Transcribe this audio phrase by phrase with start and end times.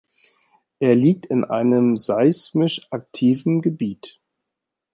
[0.79, 4.19] Er liegt in einem seismisch aktiven Gebiet.